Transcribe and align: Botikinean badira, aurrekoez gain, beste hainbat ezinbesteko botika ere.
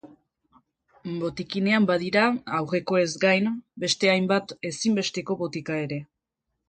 Botikinean 1.23 1.85
badira, 1.91 2.23
aurrekoez 2.61 3.05
gain, 3.25 3.51
beste 3.85 4.11
hainbat 4.15 4.55
ezinbesteko 4.71 5.39
botika 5.43 5.79
ere. 5.85 6.01